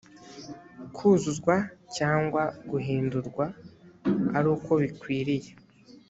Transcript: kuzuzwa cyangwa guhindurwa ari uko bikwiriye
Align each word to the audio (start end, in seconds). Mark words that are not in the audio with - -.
kuzuzwa 0.95 1.55
cyangwa 1.95 2.43
guhindurwa 2.69 3.45
ari 4.37 4.47
uko 4.55 4.71
bikwiriye 4.81 5.49